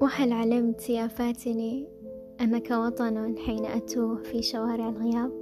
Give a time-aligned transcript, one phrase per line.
[0.00, 1.88] وهل علمت يا فاتني
[2.40, 5.32] أنك وطن حين أتوه في شوارع الغياب.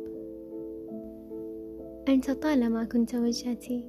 [2.08, 3.84] أنت طالما كنت وجهتي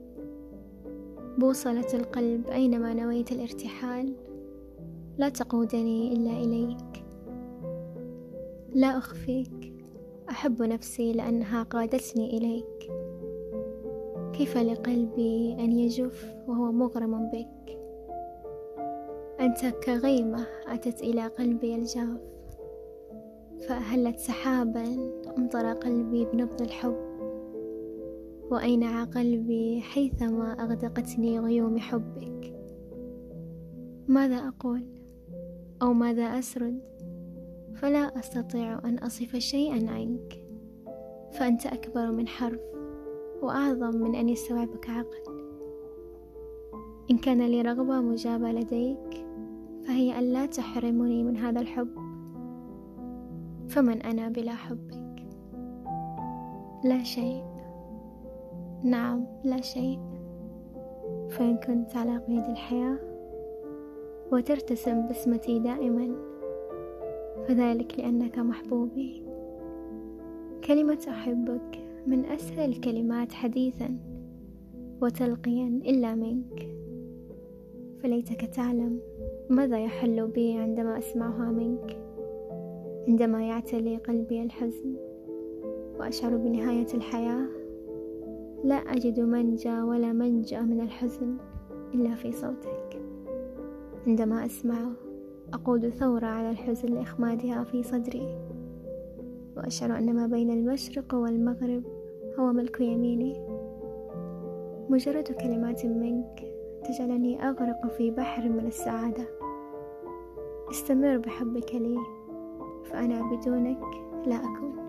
[1.37, 4.13] بوصلة القلب أينما نويت الارتحال
[5.17, 7.05] لا تقودني إلا إليك.
[8.73, 9.73] لا أخفيك
[10.29, 12.91] أحب نفسي لأنها قادتني إليك.
[14.33, 17.84] كيف لقلبي أن يجف وهو مغرم بك؟
[19.45, 22.19] أنت كغيمة أتت إلى قلبي الجاف
[23.67, 24.85] فأهلت سحابا
[25.37, 26.95] أمطر قلبي بنبض الحب.
[28.51, 32.53] وأينع قلبي حيثما أغدقتني غيوم حبك؟
[34.07, 34.83] ماذا أقول؟
[35.81, 36.79] أو ماذا أسرد؟
[37.75, 40.45] فلا أستطيع أن أصف شيئا عنك
[41.31, 42.61] فأنت أكبر من حرف
[43.41, 45.45] وأعظم من أن يستوعبك عقل.
[47.11, 49.24] إن كان لي رغبة مجابة لديك
[49.87, 51.89] فهي أن لا تحرمني من هذا الحب.
[53.67, 55.25] فمن أنا بلا حبك؟
[56.83, 57.43] لا شيء.
[58.83, 59.99] نعم لا شيء.
[61.29, 62.97] فإن كنت على قيد الحياة
[64.31, 66.15] وترتسم بسمتي دائما
[67.47, 69.25] فذلك لأنك محبوبي.
[70.63, 73.97] كلمة أحبك من أسهل الكلمات حديثا
[75.01, 76.84] وتلقيا إلا منك.
[78.05, 78.99] فليتك تعلم
[79.49, 81.97] ماذا يحل بي عندما أسمعها منك
[83.07, 84.95] عندما يعتلي قلبي الحزن
[85.99, 87.47] وأشعر بنهاية الحياة؟
[88.63, 91.37] لا أجد منجى ولا منجأ من الحزن
[91.93, 93.01] إلا في صوتك.
[94.07, 94.91] عندما أسمعه
[95.53, 98.37] أقود ثورة على الحزن لإخمادها في صدري
[99.57, 101.83] وأشعر أن ما بين المشرق والمغرب
[102.39, 103.35] هو ملك يميني.
[104.89, 106.55] مجرد كلمات منك
[106.87, 109.27] تجعلني أغرق في بحر من السعادة.
[110.71, 111.97] استمر بحبك لي
[112.83, 113.81] فأنا بدونك
[114.25, 114.84] لا أكون.